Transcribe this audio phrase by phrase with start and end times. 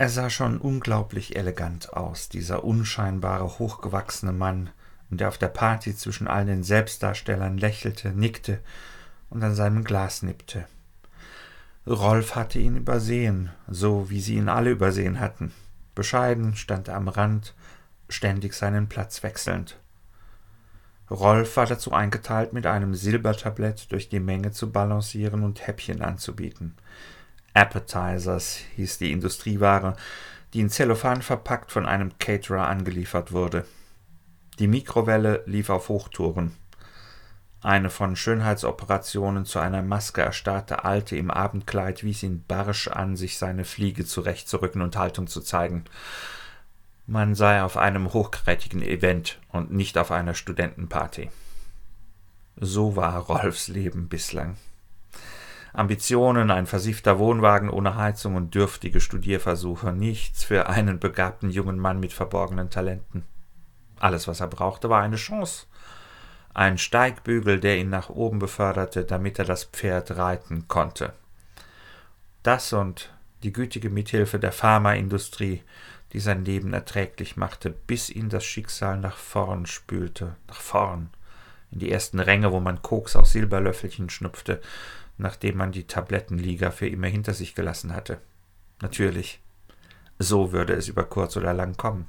[0.00, 4.70] Er sah schon unglaublich elegant aus, dieser unscheinbare, hochgewachsene Mann,
[5.10, 8.60] der auf der Party zwischen all den Selbstdarstellern lächelte, nickte
[9.28, 10.64] und an seinem Glas nippte.
[11.86, 15.52] Rolf hatte ihn übersehen, so wie sie ihn alle übersehen hatten.
[15.94, 17.54] Bescheiden stand er am Rand,
[18.08, 19.78] ständig seinen Platz wechselnd.
[21.10, 26.74] Rolf war dazu eingeteilt, mit einem Silbertablett durch die Menge zu balancieren und Häppchen anzubieten.
[27.54, 29.96] Appetizers hieß die Industrieware,
[30.52, 33.64] die in Zellophan verpackt von einem Caterer angeliefert wurde.
[34.58, 36.54] Die Mikrowelle lief auf Hochtouren.
[37.62, 43.36] Eine von Schönheitsoperationen zu einer Maske erstarrte Alte im Abendkleid wies ihn barsch an, sich
[43.36, 45.84] seine Fliege zurechtzurücken und Haltung zu zeigen.
[47.06, 51.30] Man sei auf einem hochkarätigen Event und nicht auf einer Studentenparty.
[52.56, 54.56] So war Rolfs Leben bislang.
[55.72, 62.00] Ambitionen, ein versiffter Wohnwagen ohne Heizung und dürftige Studierversuche, nichts für einen begabten jungen Mann
[62.00, 63.24] mit verborgenen Talenten.
[63.98, 65.66] Alles, was er brauchte, war eine Chance.
[66.54, 71.12] Ein Steigbügel, der ihn nach oben beförderte, damit er das Pferd reiten konnte.
[72.42, 73.12] Das und
[73.42, 75.62] die gütige Mithilfe der Pharmaindustrie,
[76.12, 81.10] die sein Leben erträglich machte, bis ihn das Schicksal nach vorn spülte, nach vorn,
[81.70, 84.60] in die ersten Ränge, wo man Koks aus Silberlöffelchen schnupfte,
[85.20, 88.18] nachdem man die Tablettenliga für immer hinter sich gelassen hatte.
[88.80, 89.40] Natürlich.
[90.18, 92.06] So würde es über kurz oder lang kommen.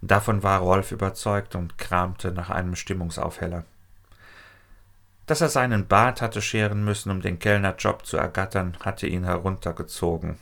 [0.00, 3.64] Davon war Rolf überzeugt und kramte nach einem Stimmungsaufheller.
[5.26, 10.36] Dass er seinen Bart hatte scheren müssen, um den Kellnerjob zu ergattern, hatte ihn heruntergezogen.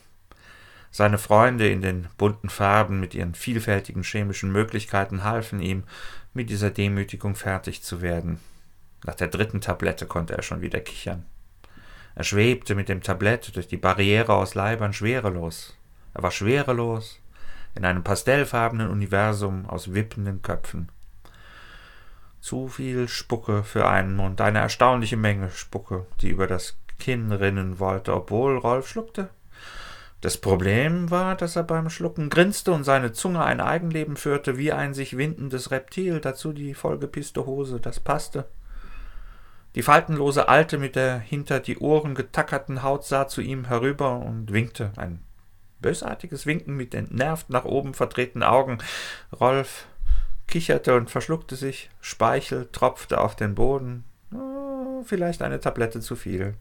[0.89, 5.83] Seine Freunde in den bunten Farben mit ihren vielfältigen chemischen Möglichkeiten halfen ihm,
[6.33, 8.39] mit dieser Demütigung fertig zu werden.
[9.05, 11.25] Nach der dritten Tablette konnte er schon wieder kichern.
[12.15, 15.77] Er schwebte mit dem Tablett durch die Barriere aus Leibern schwerelos.
[16.13, 17.19] Er war schwerelos
[17.75, 20.89] in einem pastellfarbenen Universum aus wippenden Köpfen.
[22.41, 27.79] Zu viel Spucke für einen Mund, eine erstaunliche Menge Spucke, die über das Kinn rinnen
[27.79, 29.29] wollte, obwohl Rolf schluckte.
[30.21, 34.71] Das Problem war, dass er beim Schlucken grinste und seine Zunge ein Eigenleben führte, wie
[34.71, 38.45] ein sich windendes Reptil, dazu die vollgepisste Hose, das passte.
[39.75, 44.51] Die faltenlose Alte mit der hinter die Ohren getackerten Haut sah zu ihm herüber und
[44.51, 44.91] winkte.
[44.97, 45.21] Ein
[45.79, 48.79] bösartiges Winken mit entnervt nach oben verdrehten Augen.
[49.39, 49.85] Rolf
[50.47, 51.89] kicherte und verschluckte sich.
[52.01, 54.03] Speichel tropfte auf den Boden.
[54.33, 56.55] Oh, vielleicht eine Tablette zu viel.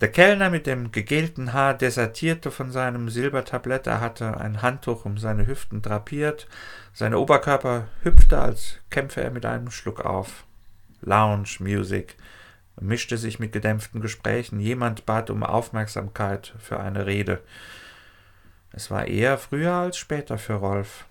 [0.00, 3.88] Der Kellner mit dem gegelten Haar desertierte von seinem Silbertablett.
[3.88, 6.46] Er hatte ein Handtuch um seine Hüften drapiert.
[6.92, 10.44] Sein Oberkörper hüpfte, als kämpfe er mit einem Schluck auf.
[11.00, 12.16] Lounge Music
[12.80, 14.60] mischte sich mit gedämpften Gesprächen.
[14.60, 17.40] Jemand bat um Aufmerksamkeit für eine Rede.
[18.72, 21.06] Es war eher früher als später für Rolf.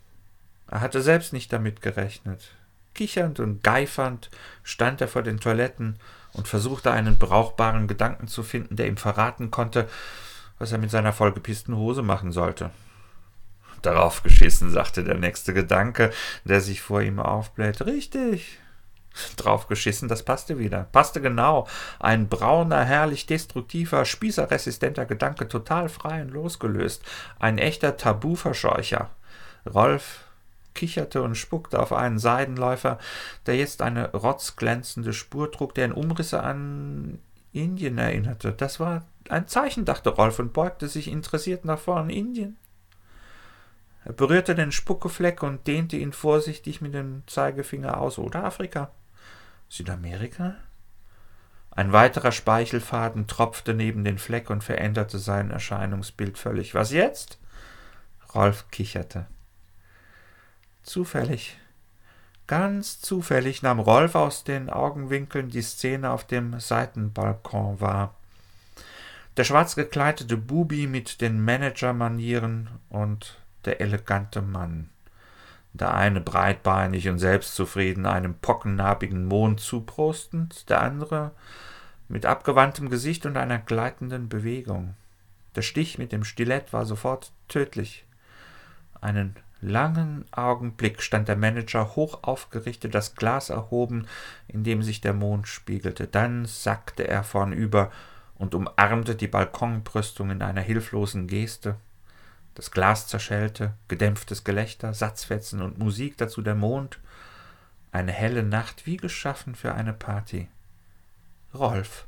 [0.70, 2.52] Er hatte selbst nicht damit gerechnet.
[2.94, 4.30] Kichernd und geifernd
[4.64, 5.98] stand er vor den Toiletten
[6.34, 9.88] und versuchte einen brauchbaren Gedanken zu finden, der ihm verraten konnte,
[10.60, 12.72] was er mit seiner vollgepissten Hose machen sollte.
[13.84, 16.12] Darauf geschissen, sagte der nächste Gedanke,
[16.44, 17.86] der sich vor ihm aufblähte.
[17.86, 18.60] Richtig,
[19.36, 20.88] drauf geschissen, das passte wieder.
[20.92, 21.68] Passte genau.
[22.00, 27.04] Ein brauner, herrlich destruktiver, spießerresistenter Gedanke, total frei und losgelöst.
[27.40, 29.10] Ein echter Tabuverscheucher.
[29.66, 30.24] Rolf
[30.74, 33.00] kicherte und spuckte auf einen Seidenläufer,
[33.48, 37.20] der jetzt eine rotzglänzende Spur trug, der in Umrisse an
[37.52, 38.52] Indien erinnerte.
[38.52, 42.10] Das war ein Zeichen, dachte Rolf und beugte sich interessiert nach vorn.
[42.10, 42.58] Indien?
[44.06, 48.18] Er berührte den Spuckefleck und dehnte ihn vorsichtig mit dem Zeigefinger aus.
[48.20, 48.92] Oder Afrika?
[49.70, 50.56] Südamerika?
[51.72, 56.74] Ein weiterer Speichelfaden tropfte neben den Fleck und veränderte sein Erscheinungsbild völlig.
[56.74, 57.38] Was jetzt?
[58.34, 59.28] Rolf kicherte.
[60.82, 61.58] Zufällig,
[62.48, 68.16] ganz zufällig nahm Rolf aus den Augenwinkeln die Szene auf dem Seitenbalkon wahr.
[69.36, 74.90] Der schwarz gekleidete Bubi mit den Managermanieren und der elegante Mann
[75.78, 81.32] der eine breitbeinig und selbstzufrieden einem pockennarbigen Mond zuprostend, der andere
[82.08, 84.96] mit abgewandtem Gesicht und einer gleitenden Bewegung.
[85.56, 88.06] Der Stich mit dem Stilett war sofort tödlich.
[89.02, 94.08] Einen langen Augenblick stand der Manager hoch aufgerichtet, das Glas erhoben,
[94.48, 96.08] in dem sich der Mond spiegelte.
[96.08, 97.92] Dann sackte er vornüber
[98.36, 101.76] und umarmte die Balkonbrüstung in einer hilflosen Geste.
[102.58, 106.98] Das Glas zerschellte, gedämpftes Gelächter, Satzfetzen und Musik, dazu der Mond.
[107.92, 110.48] Eine helle Nacht, wie geschaffen für eine Party.
[111.54, 112.08] Rolf,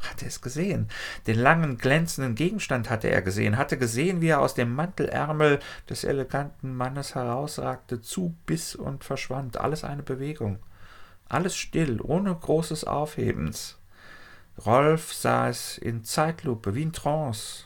[0.00, 0.88] Hatte es gesehen.
[1.26, 6.04] Den langen, glänzenden Gegenstand hatte er gesehen, hatte gesehen, wie er aus dem Mantelärmel des
[6.04, 9.56] eleganten Mannes herausragte, zubiss und verschwand.
[9.56, 10.58] Alles eine Bewegung.
[11.26, 13.78] Alles still, ohne großes Aufhebens.
[14.66, 17.64] Rolf sah es in Zeitlupe, wie in Trance.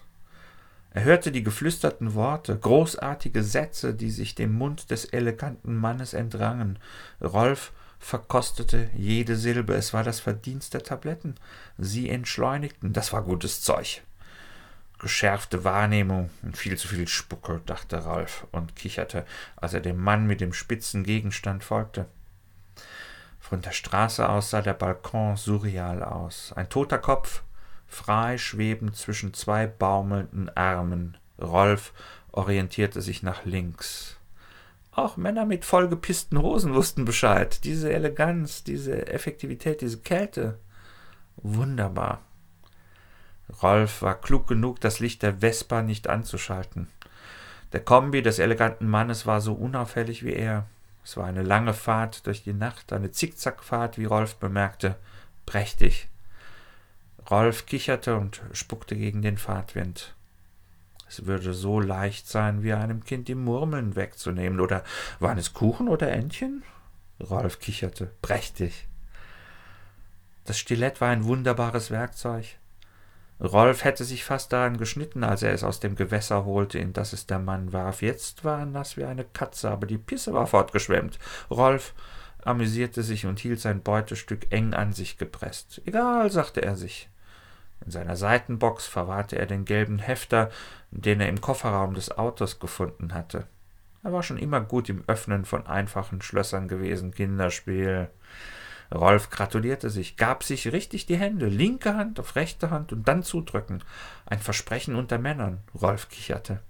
[0.93, 6.79] Er hörte die geflüsterten Worte, großartige Sätze, die sich dem Mund des eleganten Mannes entrangen.
[7.21, 9.75] Rolf verkostete jede Silbe.
[9.75, 11.37] Es war das Verdienst der Tabletten.
[11.79, 12.93] Sie entschleunigten.
[12.93, 14.03] Das war gutes Zeug.
[14.99, 19.25] Geschärfte Wahrnehmung und viel zu viel Spucke, dachte Ralf und kicherte,
[19.57, 22.07] als er dem Mann mit dem spitzen Gegenstand folgte.
[23.39, 26.53] Von der Straße aus sah der Balkon surreal aus.
[26.55, 27.43] Ein toter Kopf,
[27.91, 31.19] frei schwebend zwischen zwei baumelnden Armen.
[31.41, 31.93] Rolf
[32.33, 34.17] orientierte sich nach links.
[34.93, 37.65] Auch Männer mit vollgepissten Hosen wussten Bescheid.
[37.65, 40.59] Diese Eleganz, diese Effektivität, diese Kälte.
[41.37, 42.21] Wunderbar.
[43.63, 46.89] Rolf war klug genug, das Licht der Vespa nicht anzuschalten.
[47.73, 50.67] Der Kombi des eleganten Mannes war so unauffällig wie er.
[51.05, 54.97] Es war eine lange Fahrt durch die Nacht, eine Zickzackfahrt, wie Rolf bemerkte.
[55.47, 56.09] Prächtig.
[57.29, 60.15] Rolf kicherte und spuckte gegen den Fahrtwind.
[61.09, 64.61] Es würde so leicht sein, wie einem Kind die Murmeln wegzunehmen.
[64.61, 64.85] Oder
[65.19, 66.63] waren es Kuchen oder Entchen?
[67.21, 68.13] Rolf kicherte.
[68.23, 68.87] Prächtig.
[70.45, 72.47] Das Stilett war ein wunderbares Werkzeug.
[73.41, 77.13] Rolf hätte sich fast daran geschnitten, als er es aus dem Gewässer holte, in das
[77.13, 78.03] es der Mann warf.
[78.03, 81.19] Jetzt war er nass wie eine Katze, aber die Pisse war fortgeschwemmt.
[81.51, 81.95] Rolf
[82.45, 85.83] amüsierte sich und hielt sein Beutestück eng an sich gepresst.
[85.85, 87.09] Egal, sagte er sich.
[87.85, 90.51] In seiner Seitenbox verwahrte er den gelben Hefter,
[90.91, 93.47] den er im Kofferraum des Autos gefunden hatte.
[94.03, 98.09] Er war schon immer gut im Öffnen von einfachen Schlössern gewesen, Kinderspiel.
[98.93, 103.23] Rolf gratulierte sich, gab sich richtig die Hände, linke Hand auf rechte Hand und dann
[103.23, 103.85] zudrücken.
[104.27, 105.59] Ein Versprechen unter Männern.
[105.81, 106.61] Rolf kicherte.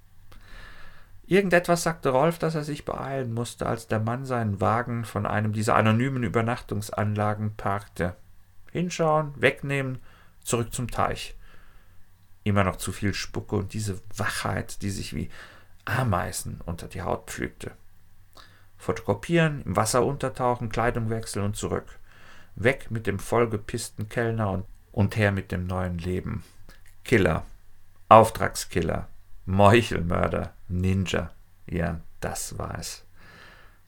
[1.31, 5.53] Irgendetwas sagte Rolf, dass er sich beeilen musste, als der Mann seinen Wagen von einem
[5.53, 8.17] dieser anonymen Übernachtungsanlagen parkte.
[8.73, 10.01] Hinschauen, wegnehmen,
[10.43, 11.37] zurück zum Teich.
[12.43, 15.31] Immer noch zu viel Spucke und diese Wachheit, die sich wie
[15.85, 17.71] Ameisen unter die Haut pflügte.
[18.77, 22.01] Fotokopieren, im Wasser untertauchen, Kleidung wechseln und zurück.
[22.57, 26.43] Weg mit dem vollgepissten Kellner und, und her mit dem neuen Leben.
[27.05, 27.45] Killer,
[28.09, 29.07] Auftragskiller,
[29.51, 31.31] Meuchelmörder, Ninja.
[31.67, 33.05] Ja, das war es.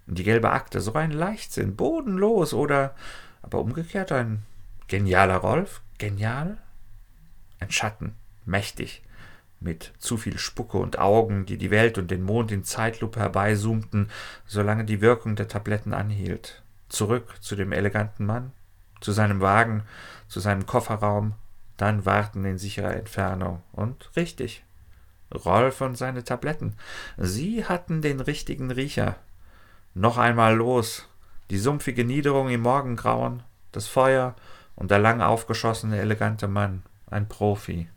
[0.07, 2.95] Und die gelbe Akte, so ein Leichtsinn, bodenlos oder
[3.43, 4.43] aber umgekehrt ein
[4.89, 6.59] genialer Rolf, genial,
[7.61, 8.15] ein Schatten,
[8.45, 9.03] mächtig,
[9.61, 14.11] mit zu viel Spucke und Augen, die die Welt und den Mond in Zeitlupe herbeizoomten,
[14.47, 16.63] solange die Wirkung der Tabletten anhielt.
[16.89, 18.53] Zurück zu dem eleganten Mann,
[19.01, 19.85] zu seinem Wagen,
[20.29, 21.35] zu seinem Kofferraum,
[21.77, 23.63] dann warten in sicherer Entfernung.
[23.73, 24.65] Und richtig.
[25.35, 26.77] Rolf und seine Tabletten.
[27.17, 29.17] Sie hatten den richtigen Riecher.
[29.95, 31.09] Noch einmal los.
[31.51, 33.43] Die sumpfige Niederung im Morgengrauen,
[33.73, 34.35] das Feuer
[34.75, 36.83] und der lang aufgeschossene, elegante Mann.
[37.11, 37.89] Ein Profi.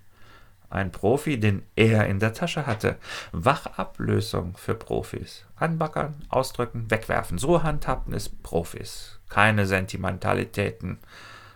[0.70, 2.98] Ein Profi, den er in der Tasche hatte.
[3.32, 5.46] Wachablösung für Profis.
[5.56, 7.38] Anbackern, ausdrücken, wegwerfen.
[7.38, 9.20] So handhabten es Profis.
[9.30, 10.98] Keine Sentimentalitäten,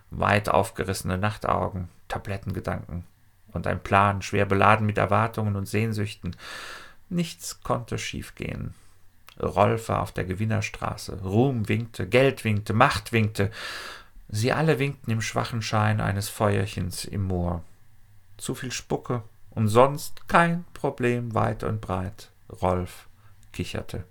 [0.10, 3.04] weit aufgerissene Nachtaugen, Tablettengedanken
[3.54, 6.36] und ein Plan, schwer beladen mit Erwartungen und Sehnsüchten.
[7.10, 8.74] Nichts konnte schiefgehen.
[9.42, 11.22] Rolf war auf der Gewinnerstraße.
[11.24, 13.52] Ruhm winkte, Geld winkte, Macht winkte.
[14.28, 17.64] Sie alle winkten im schwachen Schein eines Feuerchens im Moor
[18.38, 22.30] zu viel Spucke und sonst kein Problem weit und breit.
[22.62, 23.08] Rolf
[23.52, 24.04] kicherte.